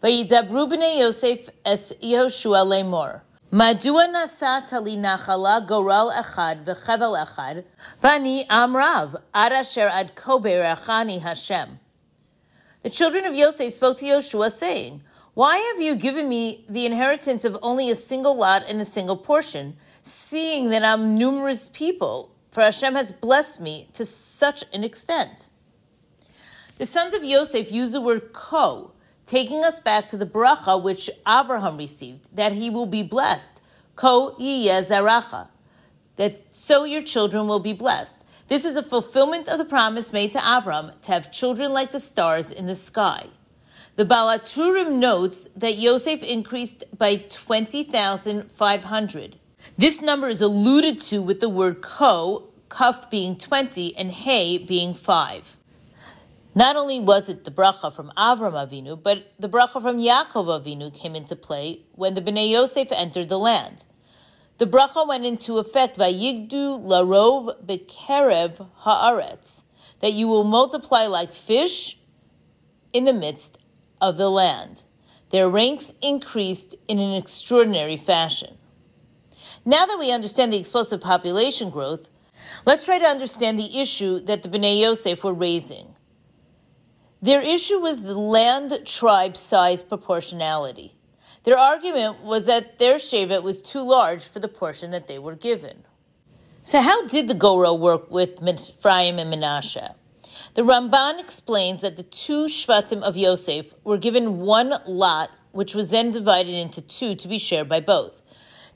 Vayidabru 0.01 0.69
Bnei 0.69 0.99
Yosef 0.99 1.49
es 1.65 1.93
Yehoshua 2.01 2.63
lemor. 2.63 3.21
מדוע 3.51 4.03
נסעת 4.07 4.73
לי 4.85 4.97
נחלה 4.97 5.59
גורל 5.59 6.07
אחד 6.19 6.55
וחבל 6.65 7.23
אחד, 7.23 7.55
ואני 8.03 8.45
עם 8.51 8.77
רב, 8.77 9.15
עד 9.33 9.51
אשר 9.51 9.87
עד 9.91 10.11
כה 10.15 10.37
ברכני 10.37 11.19
Hashem. 11.19 11.77
The 12.83 12.89
children 12.89 13.25
of 13.25 13.35
Yosef 13.35 13.73
spoke 13.73 13.97
to 13.99 14.05
Yoshua, 14.05 14.51
saying, 14.51 15.01
Why 15.33 15.57
have 15.57 15.81
you 15.81 15.95
given 15.95 16.27
me 16.27 16.65
the 16.67 16.85
inheritance 16.85 17.45
of 17.45 17.57
only 17.61 17.89
a 17.89 17.95
single 17.95 18.35
lot 18.35 18.63
and 18.67 18.81
a 18.81 18.85
single 18.85 19.17
portion, 19.17 19.77
seeing 20.03 20.69
that 20.69 20.83
I'm 20.83 21.17
numerous 21.17 21.69
people? 21.69 22.31
For 22.51 22.61
Hashem 22.63 22.95
has 22.95 23.11
blessed 23.11 23.61
me 23.61 23.87
to 23.93 24.05
such 24.05 24.63
an 24.73 24.83
extent. 24.83 25.49
The 26.77 26.85
sons 26.85 27.13
of 27.13 27.23
Yosef 27.23 27.71
use 27.71 27.91
the 27.91 28.01
word 28.01 28.33
ko, 28.33 28.91
taking 29.24 29.64
us 29.64 29.80
back 29.80 30.06
to 30.06 30.16
the 30.16 30.26
bracha 30.26 30.82
which 30.82 31.10
Avraham 31.26 31.78
received, 31.78 32.34
that 32.34 32.52
he 32.52 32.70
will 32.70 32.86
be 32.86 33.02
blessed. 33.02 33.60
Ko 33.94 34.34
zaracha, 34.38 35.48
that 36.16 36.54
so 36.54 36.84
your 36.84 37.02
children 37.02 37.46
will 37.46 37.60
be 37.60 37.72
blessed. 37.72 38.24
This 38.48 38.64
is 38.64 38.76
a 38.76 38.82
fulfillment 38.82 39.48
of 39.48 39.58
the 39.58 39.64
promise 39.64 40.12
made 40.12 40.32
to 40.32 40.38
Avram 40.38 41.00
to 41.02 41.12
have 41.12 41.32
children 41.32 41.72
like 41.72 41.92
the 41.92 42.00
stars 42.00 42.50
in 42.50 42.66
the 42.66 42.74
sky. 42.74 43.26
The 43.96 44.04
Baal 44.04 44.28
HaTurim 44.28 44.98
notes 44.98 45.48
that 45.56 45.76
Yosef 45.76 46.22
increased 46.22 46.84
by 46.96 47.16
20,500. 47.16 49.36
This 49.76 50.02
number 50.02 50.28
is 50.28 50.40
alluded 50.40 51.00
to 51.02 51.22
with 51.22 51.40
the 51.40 51.48
word 51.48 51.82
ko, 51.82 52.48
kaf 52.70 53.10
being 53.10 53.36
20 53.36 53.96
and 53.96 54.10
hey 54.10 54.58
being 54.58 54.94
5. 54.94 55.56
Not 56.54 56.76
only 56.76 57.00
was 57.00 57.30
it 57.30 57.44
the 57.44 57.50
bracha 57.50 57.94
from 57.94 58.12
Avram 58.14 58.52
Avinu, 58.52 59.02
but 59.02 59.32
the 59.38 59.48
bracha 59.48 59.80
from 59.80 59.98
Yaakov 59.98 60.62
Avinu 60.62 60.92
came 60.92 61.16
into 61.16 61.34
play 61.34 61.80
when 61.92 62.12
the 62.12 62.20
Bnei 62.20 62.50
Yosef 62.50 62.92
entered 62.92 63.30
the 63.30 63.38
land. 63.38 63.84
The 64.58 64.66
bracha 64.66 65.08
went 65.08 65.24
into 65.24 65.56
effect 65.56 65.96
by 65.96 66.12
vayigdu 66.12 66.84
larov 66.84 67.64
bekerev 67.64 68.68
haaretz, 68.82 69.62
that 70.00 70.12
you 70.12 70.28
will 70.28 70.44
multiply 70.44 71.06
like 71.06 71.32
fish 71.32 71.98
in 72.92 73.06
the 73.06 73.14
midst 73.14 73.58
of 73.98 74.18
the 74.18 74.30
land. 74.30 74.82
Their 75.30 75.48
ranks 75.48 75.94
increased 76.02 76.74
in 76.86 76.98
an 76.98 77.14
extraordinary 77.14 77.96
fashion. 77.96 78.58
Now 79.64 79.86
that 79.86 79.98
we 79.98 80.12
understand 80.12 80.52
the 80.52 80.58
explosive 80.58 81.00
population 81.00 81.70
growth, 81.70 82.10
let's 82.66 82.84
try 82.84 82.98
to 82.98 83.06
understand 83.06 83.58
the 83.58 83.80
issue 83.80 84.20
that 84.20 84.42
the 84.42 84.50
Bnei 84.50 84.82
Yosef 84.82 85.24
were 85.24 85.32
raising. 85.32 85.91
Their 87.22 87.40
issue 87.40 87.78
was 87.78 88.02
the 88.02 88.18
land 88.18 88.84
tribe 88.84 89.36
size 89.36 89.84
proportionality. 89.84 90.96
Their 91.44 91.56
argument 91.56 92.24
was 92.24 92.46
that 92.46 92.80
their 92.80 92.96
Shevet 92.96 93.44
was 93.44 93.62
too 93.62 93.82
large 93.82 94.26
for 94.26 94.40
the 94.40 94.48
portion 94.48 94.90
that 94.90 95.06
they 95.06 95.20
were 95.20 95.36
given. 95.36 95.84
So, 96.64 96.80
how 96.80 97.06
did 97.06 97.28
the 97.28 97.34
Gora 97.34 97.72
work 97.74 98.10
with 98.10 98.42
Ephraim 98.42 99.20
and 99.20 99.32
Menashe? 99.32 99.94
The 100.54 100.62
Ramban 100.62 101.20
explains 101.20 101.80
that 101.80 101.96
the 101.96 102.02
two 102.02 102.46
Shvatim 102.46 103.02
of 103.02 103.16
Yosef 103.16 103.72
were 103.84 103.98
given 103.98 104.40
one 104.40 104.74
lot, 104.86 105.30
which 105.52 105.74
was 105.76 105.90
then 105.90 106.10
divided 106.10 106.54
into 106.54 106.82
two 106.82 107.14
to 107.14 107.28
be 107.28 107.38
shared 107.38 107.68
by 107.68 107.80
both. 107.80 108.20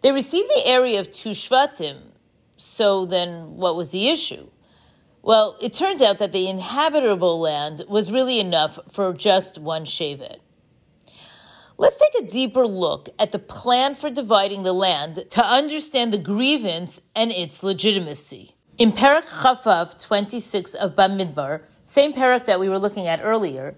They 0.02 0.12
received 0.12 0.48
the 0.50 0.66
area 0.66 1.00
of 1.00 1.10
two 1.10 1.30
Shvatim, 1.30 2.12
so 2.56 3.06
then 3.06 3.56
what 3.56 3.74
was 3.74 3.90
the 3.90 4.08
issue? 4.08 4.48
Well, 5.26 5.56
it 5.60 5.72
turns 5.72 6.02
out 6.02 6.18
that 6.18 6.30
the 6.30 6.48
inhabitable 6.48 7.40
land 7.40 7.82
was 7.88 8.12
really 8.12 8.38
enough 8.38 8.78
for 8.88 9.12
just 9.12 9.58
one 9.58 9.84
Shevet. 9.84 10.36
Let's 11.76 11.96
take 11.96 12.22
a 12.22 12.30
deeper 12.30 12.64
look 12.64 13.08
at 13.18 13.32
the 13.32 13.40
plan 13.40 13.96
for 13.96 14.08
dividing 14.08 14.62
the 14.62 14.72
land 14.72 15.24
to 15.30 15.44
understand 15.44 16.12
the 16.12 16.18
grievance 16.18 17.00
and 17.16 17.32
its 17.32 17.64
legitimacy. 17.64 18.52
In 18.78 18.92
Parak 18.92 19.24
Chafav 19.24 20.00
26 20.00 20.74
of 20.74 20.94
Bamidbar, 20.94 21.62
same 21.82 22.12
parak 22.12 22.44
that 22.44 22.60
we 22.60 22.68
were 22.68 22.78
looking 22.78 23.08
at 23.08 23.20
earlier, 23.20 23.74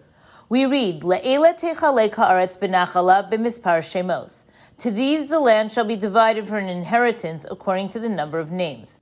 we 0.50 0.66
read, 0.66 1.00
Le'ela 1.00 1.58
techaleka 1.58 2.28
aretz 2.28 2.58
benachala 2.58 3.32
b'mispar 3.32 3.78
shemos. 3.80 4.44
To 4.76 4.90
these 4.90 5.30
the 5.30 5.40
land 5.40 5.72
shall 5.72 5.86
be 5.86 5.96
divided 5.96 6.46
for 6.46 6.58
an 6.58 6.68
inheritance 6.68 7.46
according 7.50 7.88
to 7.88 7.98
the 7.98 8.10
number 8.10 8.38
of 8.38 8.52
names. 8.52 9.00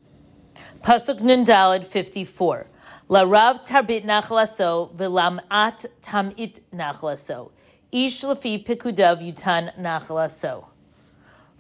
Pasuk 0.83 1.21
Nindalid 1.21 1.85
54. 1.85 2.69
La 3.09 3.23
Rav 3.23 3.63
Tarbit 3.63 4.05
Nachlaso 4.05 4.95
Vilamat 4.97 5.87
Tamit 6.03 6.61
Nachlaso. 6.75 7.51
Ish 7.93 8.23
Lafi 8.23 8.65
Pikudav 8.65 9.23
Yutan 9.23 9.75
Nachlaso. 9.79 10.67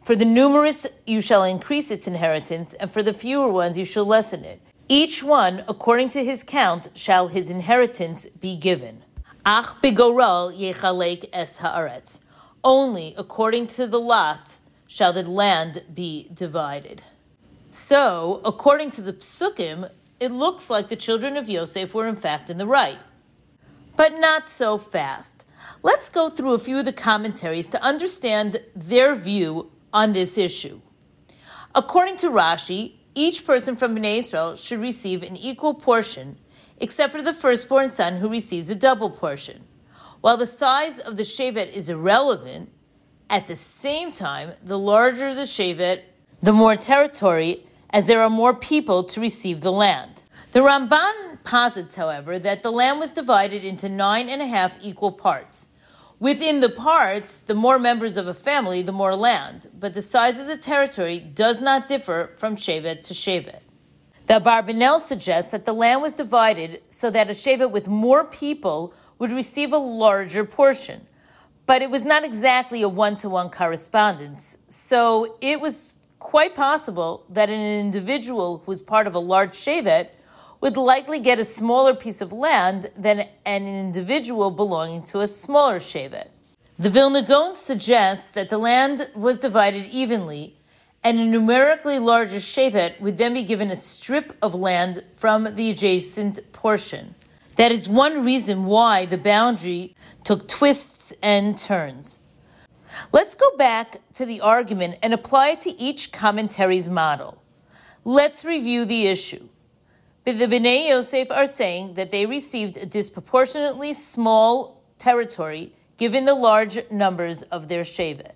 For 0.02 0.14
the 0.14 0.24
numerous 0.24 0.86
you 1.04 1.20
shall 1.20 1.42
increase 1.42 1.90
its 1.90 2.06
inheritance, 2.06 2.74
and 2.74 2.90
for 2.90 3.02
the 3.02 3.12
fewer 3.12 3.48
ones 3.48 3.76
you 3.76 3.84
shall 3.84 4.04
lessen 4.04 4.44
it. 4.44 4.60
Each 4.88 5.24
one, 5.24 5.64
according 5.66 6.10
to 6.10 6.24
his 6.24 6.44
count, 6.44 6.88
shall 6.94 7.26
his 7.26 7.50
inheritance 7.50 8.26
be 8.40 8.54
given. 8.56 9.02
Ach 9.44 9.74
begoral 9.82 10.56
yechalek 10.56 11.24
es 11.32 11.58
haaretz. 11.58 12.20
Only 12.62 13.14
according 13.18 13.66
to 13.68 13.88
the 13.88 13.98
lot 13.98 14.60
shall 14.86 15.12
the 15.12 15.28
land 15.28 15.82
be 15.92 16.28
divided. 16.32 17.02
So, 17.76 18.40
according 18.42 18.92
to 18.92 19.02
the 19.02 19.12
psukim, 19.12 19.90
it 20.18 20.32
looks 20.32 20.70
like 20.70 20.88
the 20.88 20.96
children 20.96 21.36
of 21.36 21.50
Yosef 21.50 21.92
were 21.92 22.08
in 22.08 22.16
fact 22.16 22.48
in 22.48 22.56
the 22.56 22.66
right. 22.66 22.98
But 23.96 24.12
not 24.12 24.48
so 24.48 24.78
fast. 24.78 25.44
Let's 25.82 26.08
go 26.08 26.30
through 26.30 26.54
a 26.54 26.58
few 26.58 26.78
of 26.78 26.86
the 26.86 26.94
commentaries 26.94 27.68
to 27.68 27.82
understand 27.82 28.60
their 28.74 29.14
view 29.14 29.70
on 29.92 30.14
this 30.14 30.38
issue. 30.38 30.80
According 31.74 32.16
to 32.16 32.30
Rashi, 32.30 32.94
each 33.14 33.44
person 33.44 33.76
from 33.76 33.94
Bnei 33.94 34.20
Israel 34.20 34.56
should 34.56 34.80
receive 34.80 35.22
an 35.22 35.36
equal 35.36 35.74
portion, 35.74 36.38
except 36.78 37.12
for 37.12 37.20
the 37.20 37.34
firstborn 37.34 37.90
son 37.90 38.16
who 38.16 38.30
receives 38.30 38.70
a 38.70 38.74
double 38.74 39.10
portion. 39.10 39.64
While 40.22 40.38
the 40.38 40.46
size 40.46 40.98
of 40.98 41.18
the 41.18 41.24
shevet 41.24 41.72
is 41.74 41.90
irrelevant, 41.90 42.72
at 43.28 43.48
the 43.48 43.56
same 43.56 44.12
time, 44.12 44.52
the 44.64 44.78
larger 44.78 45.34
the 45.34 45.42
shevet, 45.42 46.00
the 46.40 46.52
more 46.52 46.76
territory, 46.76 47.66
as 47.90 48.06
there 48.06 48.22
are 48.22 48.30
more 48.30 48.54
people 48.54 49.04
to 49.04 49.20
receive 49.20 49.60
the 49.60 49.72
land. 49.72 50.24
The 50.52 50.60
Ramban 50.60 51.42
posits, 51.44 51.96
however, 51.96 52.38
that 52.38 52.62
the 52.62 52.70
land 52.70 53.00
was 53.00 53.10
divided 53.10 53.64
into 53.64 53.88
nine 53.88 54.28
and 54.28 54.42
a 54.42 54.46
half 54.46 54.76
equal 54.82 55.12
parts. 55.12 55.68
Within 56.18 56.60
the 56.60 56.70
parts, 56.70 57.40
the 57.40 57.54
more 57.54 57.78
members 57.78 58.16
of 58.16 58.26
a 58.26 58.34
family, 58.34 58.80
the 58.80 58.92
more 58.92 59.14
land, 59.14 59.66
but 59.78 59.92
the 59.92 60.00
size 60.00 60.38
of 60.38 60.46
the 60.46 60.56
territory 60.56 61.18
does 61.18 61.60
not 61.60 61.86
differ 61.86 62.32
from 62.36 62.56
Shevet 62.56 63.02
to 63.02 63.14
Shevet. 63.14 63.60
The 64.26 64.40
Abarbanel 64.40 65.00
suggests 65.00 65.50
that 65.52 65.66
the 65.66 65.74
land 65.74 66.02
was 66.02 66.14
divided 66.14 66.82
so 66.88 67.10
that 67.10 67.28
a 67.28 67.32
Shevet 67.32 67.70
with 67.70 67.86
more 67.86 68.24
people 68.24 68.94
would 69.18 69.30
receive 69.30 69.72
a 69.72 69.78
larger 69.78 70.44
portion. 70.44 71.06
But 71.66 71.82
it 71.82 71.90
was 71.90 72.04
not 72.04 72.24
exactly 72.24 72.80
a 72.82 72.88
one 72.88 73.16
to 73.16 73.28
one 73.28 73.50
correspondence, 73.50 74.58
so 74.68 75.36
it 75.40 75.60
was 75.60 75.95
quite 76.18 76.54
possible 76.54 77.24
that 77.28 77.48
an 77.50 77.60
individual 77.60 78.62
who 78.64 78.70
was 78.70 78.82
part 78.82 79.06
of 79.06 79.14
a 79.14 79.18
large 79.18 79.56
shevet 79.56 80.08
would 80.60 80.76
likely 80.76 81.20
get 81.20 81.38
a 81.38 81.44
smaller 81.44 81.94
piece 81.94 82.20
of 82.20 82.32
land 82.32 82.90
than 82.96 83.28
an 83.44 83.66
individual 83.66 84.50
belonging 84.50 85.02
to 85.02 85.20
a 85.20 85.28
smaller 85.28 85.78
shevet. 85.78 86.28
The 86.78 86.90
Vilna 86.90 87.22
Gaon 87.22 87.54
suggests 87.54 88.32
that 88.32 88.50
the 88.50 88.58
land 88.58 89.08
was 89.14 89.40
divided 89.40 89.86
evenly, 89.86 90.56
and 91.02 91.18
a 91.18 91.24
numerically 91.24 91.98
larger 91.98 92.36
shevet 92.36 93.00
would 93.00 93.16
then 93.16 93.34
be 93.34 93.42
given 93.42 93.70
a 93.70 93.76
strip 93.76 94.36
of 94.42 94.54
land 94.54 95.04
from 95.14 95.54
the 95.54 95.70
adjacent 95.70 96.52
portion. 96.52 97.14
That 97.56 97.72
is 97.72 97.88
one 97.88 98.24
reason 98.24 98.66
why 98.66 99.06
the 99.06 99.16
boundary 99.16 99.94
took 100.24 100.48
twists 100.48 101.14
and 101.22 101.56
turns. 101.56 102.20
Let's 103.12 103.34
go 103.34 103.56
back 103.56 104.00
to 104.14 104.26
the 104.26 104.40
argument 104.40 104.98
and 105.02 105.12
apply 105.12 105.50
it 105.50 105.60
to 105.62 105.70
each 105.70 106.12
commentary's 106.12 106.88
model. 106.88 107.42
Let's 108.04 108.44
review 108.44 108.84
the 108.84 109.06
issue. 109.06 109.48
The 110.24 110.32
Bnei 110.32 110.88
Yosef 110.88 111.30
are 111.30 111.46
saying 111.46 111.94
that 111.94 112.10
they 112.10 112.26
received 112.26 112.76
a 112.76 112.86
disproportionately 112.86 113.92
small 113.92 114.82
territory 114.98 115.72
given 115.96 116.24
the 116.24 116.34
large 116.34 116.78
numbers 116.90 117.42
of 117.42 117.68
their 117.68 117.82
Shevet. 117.82 118.32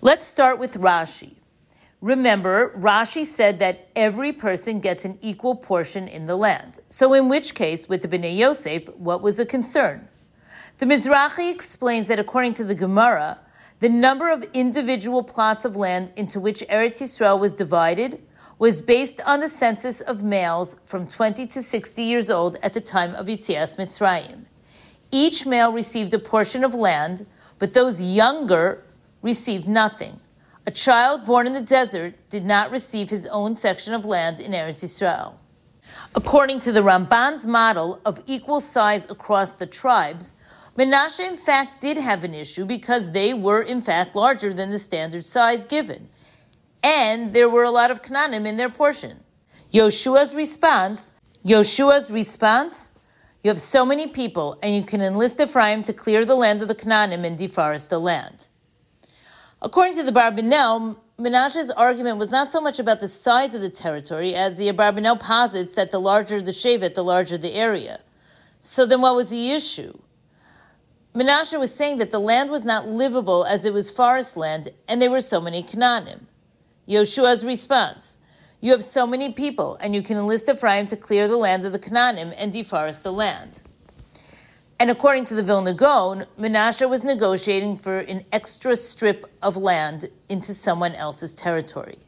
Let's 0.00 0.26
start 0.26 0.58
with 0.58 0.74
Rashi. 0.78 1.34
Remember, 2.00 2.70
Rashi 2.76 3.24
said 3.24 3.60
that 3.60 3.88
every 3.94 4.32
person 4.32 4.80
gets 4.80 5.04
an 5.04 5.18
equal 5.20 5.54
portion 5.54 6.08
in 6.08 6.26
the 6.26 6.34
land. 6.34 6.80
So, 6.88 7.14
in 7.14 7.28
which 7.28 7.54
case, 7.54 7.88
with 7.88 8.02
the 8.02 8.08
Bnei 8.08 8.36
Yosef, 8.36 8.88
what 8.96 9.22
was 9.22 9.36
the 9.36 9.46
concern? 9.46 10.08
The 10.78 10.86
Mizrahi 10.86 11.52
explains 11.52 12.08
that 12.08 12.18
according 12.18 12.54
to 12.54 12.64
the 12.64 12.74
Gemara, 12.74 13.38
the 13.82 13.88
number 13.88 14.30
of 14.30 14.46
individual 14.52 15.24
plots 15.24 15.64
of 15.64 15.74
land 15.74 16.12
into 16.14 16.38
which 16.38 16.60
Eretz 16.70 17.02
Yisrael 17.02 17.36
was 17.36 17.52
divided 17.52 18.22
was 18.56 18.80
based 18.80 19.20
on 19.26 19.40
the 19.40 19.48
census 19.48 20.00
of 20.00 20.22
males 20.22 20.76
from 20.84 21.04
20 21.04 21.48
to 21.48 21.60
60 21.60 22.00
years 22.00 22.30
old 22.30 22.56
at 22.62 22.74
the 22.74 22.80
time 22.80 23.12
of 23.16 23.26
Yitzias 23.26 23.76
Mitzrayim. 23.76 24.44
Each 25.10 25.44
male 25.44 25.72
received 25.72 26.14
a 26.14 26.20
portion 26.20 26.62
of 26.62 26.74
land, 26.74 27.26
but 27.58 27.74
those 27.74 28.00
younger 28.00 28.84
received 29.20 29.66
nothing. 29.66 30.20
A 30.64 30.70
child 30.70 31.24
born 31.24 31.48
in 31.48 31.52
the 31.52 31.60
desert 31.60 32.14
did 32.30 32.44
not 32.44 32.70
receive 32.70 33.10
his 33.10 33.26
own 33.26 33.56
section 33.56 33.94
of 33.94 34.04
land 34.04 34.38
in 34.38 34.52
Eretz 34.52 34.84
Yisrael. 34.84 35.34
According 36.14 36.60
to 36.60 36.70
the 36.70 36.84
Ramban's 36.84 37.48
model 37.48 38.00
of 38.04 38.22
equal 38.28 38.60
size 38.60 39.10
across 39.10 39.58
the 39.58 39.66
tribes, 39.66 40.34
Menashe 40.76 41.20
in 41.20 41.36
fact 41.36 41.82
did 41.82 41.98
have 41.98 42.24
an 42.24 42.32
issue 42.32 42.64
because 42.64 43.12
they 43.12 43.34
were 43.34 43.60
in 43.60 43.82
fact 43.82 44.16
larger 44.16 44.54
than 44.54 44.70
the 44.70 44.78
standard 44.78 45.26
size 45.26 45.66
given. 45.66 46.08
And 46.82 47.34
there 47.34 47.48
were 47.48 47.62
a 47.62 47.70
lot 47.70 47.90
of 47.90 48.02
Canaanim 48.02 48.46
in 48.46 48.56
their 48.56 48.70
portion. 48.70 49.22
Yoshua's 49.70 50.34
response, 50.34 51.14
Yoshua's 51.44 52.10
response, 52.10 52.92
you 53.44 53.50
have 53.50 53.60
so 53.60 53.84
many 53.84 54.06
people 54.06 54.58
and 54.62 54.74
you 54.74 54.82
can 54.82 55.02
enlist 55.02 55.40
Ephraim 55.40 55.82
to 55.82 55.92
clear 55.92 56.24
the 56.24 56.34
land 56.34 56.62
of 56.62 56.68
the 56.68 56.74
Canaanim 56.74 57.24
and 57.24 57.38
deforest 57.38 57.90
the 57.90 57.98
land. 57.98 58.48
According 59.60 59.96
to 59.96 60.02
the 60.02 60.12
Barbanel, 60.12 60.96
Menashe's 61.18 61.70
argument 61.70 62.16
was 62.16 62.30
not 62.30 62.50
so 62.50 62.60
much 62.60 62.78
about 62.78 63.00
the 63.00 63.08
size 63.08 63.54
of 63.54 63.60
the 63.60 63.70
territory 63.70 64.34
as 64.34 64.56
the 64.56 64.72
Barbanel 64.72 65.20
posits 65.20 65.74
that 65.74 65.90
the 65.90 66.00
larger 66.00 66.40
the 66.40 66.52
Shevet, 66.52 66.94
the 66.94 67.04
larger 67.04 67.36
the 67.36 67.52
area. 67.52 68.00
So 68.60 68.86
then 68.86 69.02
what 69.02 69.14
was 69.14 69.28
the 69.28 69.52
issue? 69.52 69.98
Menashe 71.14 71.58
was 71.58 71.74
saying 71.74 71.98
that 71.98 72.10
the 72.10 72.18
land 72.18 72.50
was 72.50 72.64
not 72.64 72.88
livable 72.88 73.44
as 73.44 73.66
it 73.66 73.74
was 73.74 73.90
forest 73.90 74.34
land 74.34 74.70
and 74.88 75.00
there 75.00 75.10
were 75.10 75.20
so 75.20 75.42
many 75.42 75.62
Canaanim. 75.62 76.20
Yoshua's 76.88 77.44
response, 77.44 78.18
you 78.62 78.72
have 78.72 78.82
so 78.82 79.06
many 79.06 79.30
people 79.30 79.76
and 79.80 79.94
you 79.94 80.00
can 80.00 80.16
enlist 80.16 80.48
Ephraim 80.48 80.86
to 80.86 80.96
clear 80.96 81.28
the 81.28 81.36
land 81.36 81.66
of 81.66 81.72
the 81.72 81.78
Canaanim 81.78 82.32
and 82.38 82.50
deforest 82.50 83.02
the 83.02 83.12
land. 83.12 83.60
And 84.80 84.90
according 84.90 85.26
to 85.26 85.34
the 85.34 85.42
Vilna 85.42 85.74
Gaon, 85.74 86.24
Menashe 86.38 86.88
was 86.88 87.04
negotiating 87.04 87.76
for 87.76 87.98
an 87.98 88.24
extra 88.32 88.74
strip 88.74 89.30
of 89.42 89.56
land 89.56 90.08
into 90.30 90.54
someone 90.54 90.94
else's 90.94 91.34
territory. 91.34 91.98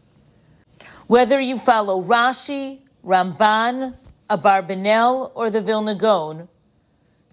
Whether 1.06 1.40
you 1.40 1.58
follow 1.58 2.02
Rashi, 2.02 2.80
Ramban, 3.04 3.96
Abarbanel, 4.30 5.30
or 5.34 5.50
the 5.50 5.60
Vilna 5.60 5.94
Gaon, 5.94 6.48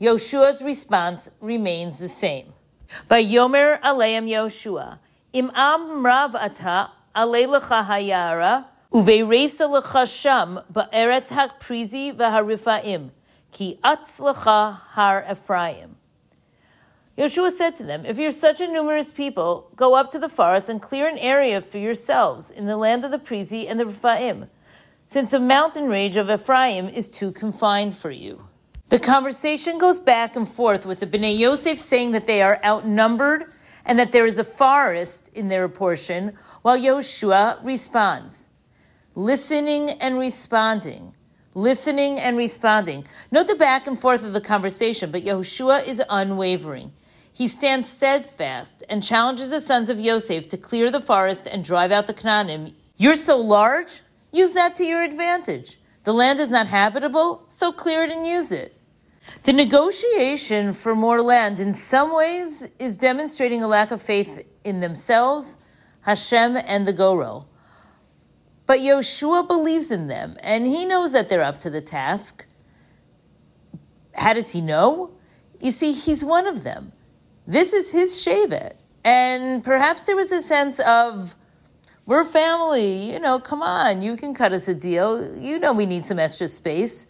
Yoshua's 0.01 0.63
response 0.63 1.29
remains 1.39 1.99
the 1.99 2.09
same. 2.09 2.53
Yomer 3.07 3.79
Aleim 3.81 4.27
Yoshua, 4.27 4.97
Im 5.31 5.51
Am 5.53 6.03
Rav 6.03 6.33
Ata 6.33 6.89
Ale 7.15 7.47
Lecha 7.47 7.85
Hayara, 7.85 8.65
Uveiresa 8.91 9.69
Lecha 9.69 10.07
Sham 10.11 10.59
Ba'eretz 10.73 11.31
HaPrizi 11.31 12.15
VaHarifaim, 12.15 13.11
Ki 13.51 13.77
atzlacha 13.83 14.79
har 14.79 15.23
Ephraim. 15.29 15.97
Yoshua 17.15 17.51
said 17.51 17.75
to 17.75 17.83
them, 17.83 18.03
If 18.03 18.17
you're 18.17 18.31
such 18.31 18.59
a 18.59 18.67
numerous 18.67 19.11
people, 19.11 19.69
go 19.75 19.93
up 19.93 20.09
to 20.09 20.17
the 20.19 20.29
forest 20.29 20.67
and 20.67 20.81
clear 20.81 21.07
an 21.07 21.19
area 21.19 21.61
for 21.61 21.77
yourselves 21.77 22.49
in 22.49 22.65
the 22.65 22.77
land 22.77 23.05
of 23.05 23.11
the 23.11 23.19
Prizi 23.19 23.69
and 23.69 23.79
the 23.79 23.85
Rephaim, 23.85 24.47
since 25.05 25.29
the 25.29 25.39
mountain 25.39 25.89
range 25.89 26.17
of 26.17 26.31
Ephraim 26.31 26.87
is 26.87 27.07
too 27.07 27.31
confined 27.31 27.95
for 27.95 28.09
you. 28.09 28.47
The 28.91 28.99
conversation 28.99 29.77
goes 29.77 30.01
back 30.01 30.35
and 30.35 30.45
forth 30.45 30.85
with 30.85 30.99
the 30.99 31.07
Bnei 31.07 31.37
Yosef 31.37 31.77
saying 31.77 32.11
that 32.11 32.27
they 32.27 32.41
are 32.41 32.59
outnumbered 32.61 33.45
and 33.85 33.97
that 33.97 34.11
there 34.11 34.25
is 34.25 34.37
a 34.37 34.43
forest 34.43 35.29
in 35.33 35.47
their 35.47 35.69
portion, 35.69 36.37
while 36.61 36.77
Yoshua 36.77 37.63
responds, 37.63 38.49
listening 39.15 39.91
and 39.91 40.19
responding 40.19 41.15
listening 41.53 42.19
and 42.19 42.37
responding. 42.37 43.05
Note 43.31 43.47
the 43.47 43.55
back 43.55 43.87
and 43.87 43.99
forth 43.99 44.25
of 44.25 44.33
the 44.33 44.41
conversation, 44.41 45.11
but 45.11 45.23
Yehoshua 45.23 45.85
is 45.85 46.01
unwavering. 46.09 46.93
He 47.33 47.47
stands 47.47 47.89
steadfast 47.89 48.83
and 48.89 49.03
challenges 49.03 49.51
the 49.51 49.59
sons 49.59 49.89
of 49.89 49.99
Yosef 49.99 50.47
to 50.49 50.57
clear 50.57 50.91
the 50.91 51.01
forest 51.01 51.47
and 51.47 51.63
drive 51.63 51.91
out 51.91 52.07
the 52.07 52.13
Canaanim. 52.13 52.73
You're 52.97 53.15
so 53.15 53.37
large, 53.37 54.01
use 54.31 54.53
that 54.53 54.75
to 54.75 54.85
your 54.85 55.01
advantage. 55.01 55.77
The 56.03 56.13
land 56.13 56.39
is 56.39 56.49
not 56.49 56.67
habitable, 56.67 57.43
so 57.47 57.71
clear 57.71 58.03
it 58.03 58.11
and 58.11 58.25
use 58.25 58.51
it. 58.51 58.75
The 59.43 59.53
negotiation 59.53 60.73
for 60.73 60.95
more 60.95 61.21
land 61.21 61.59
in 61.59 61.73
some 61.73 62.13
ways 62.13 62.69
is 62.77 62.97
demonstrating 62.97 63.63
a 63.63 63.67
lack 63.67 63.91
of 63.91 64.01
faith 64.01 64.45
in 64.63 64.79
themselves, 64.79 65.57
Hashem, 66.01 66.57
and 66.57 66.87
the 66.87 66.93
Gorel. 66.93 67.47
But 68.65 68.79
Yoshua 68.79 69.47
believes 69.47 69.91
in 69.91 70.07
them, 70.07 70.37
and 70.41 70.67
he 70.67 70.85
knows 70.85 71.11
that 71.11 71.27
they're 71.27 71.43
up 71.43 71.57
to 71.59 71.69
the 71.69 71.81
task. 71.81 72.45
How 74.13 74.33
does 74.33 74.51
he 74.51 74.61
know? 74.61 75.11
You 75.59 75.71
see, 75.71 75.93
he's 75.93 76.23
one 76.23 76.47
of 76.47 76.63
them. 76.63 76.91
This 77.47 77.73
is 77.73 77.91
his 77.91 78.23
Shevet. 78.23 78.73
And 79.03 79.63
perhaps 79.63 80.05
there 80.05 80.15
was 80.15 80.31
a 80.31 80.41
sense 80.41 80.79
of, 80.79 81.35
we're 82.05 82.23
family, 82.23 83.11
you 83.11 83.19
know, 83.19 83.39
come 83.39 83.61
on, 83.61 84.01
you 84.01 84.15
can 84.15 84.33
cut 84.33 84.53
us 84.53 84.67
a 84.67 84.75
deal. 84.75 85.35
You 85.37 85.59
know 85.59 85.73
we 85.73 85.85
need 85.85 86.05
some 86.05 86.19
extra 86.19 86.47
space. 86.47 87.07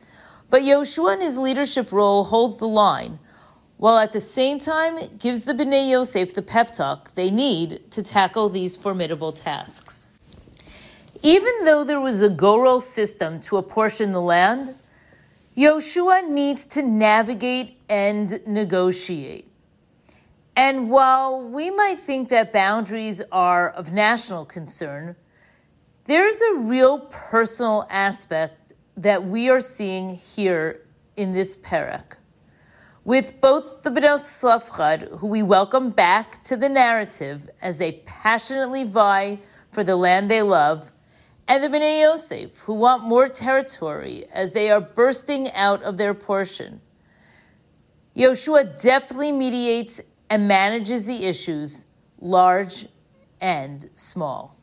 But 0.51 0.63
Yoshua 0.63 1.13
in 1.13 1.21
his 1.21 1.37
leadership 1.37 1.93
role 1.93 2.25
holds 2.25 2.57
the 2.57 2.67
line, 2.67 3.19
while 3.77 3.97
at 3.97 4.11
the 4.11 4.19
same 4.19 4.59
time 4.59 4.99
gives 5.17 5.45
the 5.45 5.53
Bnei 5.53 5.89
Yosef 5.89 6.33
the 6.33 6.41
pep 6.41 6.71
talk 6.71 7.15
they 7.15 7.31
need 7.31 7.89
to 7.91 8.03
tackle 8.03 8.49
these 8.49 8.75
formidable 8.75 9.31
tasks. 9.31 10.11
Even 11.23 11.63
though 11.63 11.85
there 11.85 12.01
was 12.01 12.21
a 12.21 12.29
Gorel 12.29 12.81
system 12.81 13.39
to 13.41 13.55
apportion 13.55 14.11
the 14.11 14.19
land, 14.19 14.75
Yoshua 15.55 16.27
needs 16.27 16.65
to 16.65 16.81
navigate 16.81 17.77
and 17.87 18.45
negotiate. 18.45 19.49
And 20.53 20.89
while 20.89 21.41
we 21.41 21.69
might 21.71 22.01
think 22.01 22.27
that 22.27 22.51
boundaries 22.51 23.21
are 23.31 23.69
of 23.69 23.93
national 23.93 24.43
concern, 24.43 25.15
there's 26.05 26.41
a 26.41 26.55
real 26.55 26.99
personal 26.99 27.87
aspect 27.89 28.60
that 28.95 29.25
we 29.25 29.49
are 29.49 29.61
seeing 29.61 30.15
here 30.15 30.81
in 31.15 31.33
this 31.33 31.57
parak. 31.57 32.17
With 33.03 33.41
both 33.41 33.81
the 33.81 33.89
Bnei 33.89 34.19
Safchad, 34.19 35.19
who 35.19 35.27
we 35.27 35.41
welcome 35.41 35.89
back 35.89 36.43
to 36.43 36.55
the 36.55 36.69
narrative 36.69 37.49
as 37.61 37.79
they 37.79 38.03
passionately 38.05 38.83
vie 38.83 39.39
for 39.71 39.83
the 39.83 39.95
land 39.95 40.29
they 40.29 40.41
love, 40.41 40.91
and 41.47 41.63
the 41.63 41.67
Bnei 41.67 42.01
Yosef, 42.01 42.59
who 42.59 42.73
want 42.73 43.03
more 43.03 43.27
territory 43.27 44.25
as 44.31 44.53
they 44.53 44.69
are 44.69 44.79
bursting 44.79 45.51
out 45.51 45.81
of 45.83 45.97
their 45.97 46.13
portion. 46.13 46.81
Yoshua 48.15 48.81
definitely 48.81 49.31
mediates 49.31 50.01
and 50.29 50.47
manages 50.47 51.05
the 51.05 51.25
issues, 51.25 51.85
large 52.19 52.87
and 53.39 53.89
small. 53.93 54.57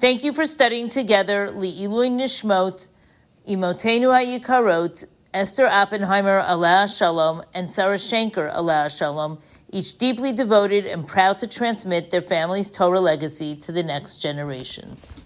Thank 0.00 0.22
you 0.22 0.32
for 0.32 0.46
studying 0.46 0.88
together 0.88 1.50
Li'ilui 1.50 2.08
Nishmot, 2.08 2.88
Imotenu 3.48 4.12
HaYikarot, 4.12 5.06
Esther 5.32 5.66
Oppenheimer, 5.66 6.40
Allah 6.40 6.86
Shalom, 6.86 7.42
and 7.54 7.70
Sarah 7.70 7.96
Shanker, 7.96 8.54
Allah 8.54 8.90
Shalom, 8.90 9.38
each 9.72 9.96
deeply 9.96 10.34
devoted 10.34 10.84
and 10.84 11.08
proud 11.08 11.38
to 11.38 11.46
transmit 11.46 12.10
their 12.10 12.20
family's 12.20 12.70
Torah 12.70 13.00
legacy 13.00 13.56
to 13.56 13.72
the 13.72 13.82
next 13.82 14.16
generations. 14.18 15.24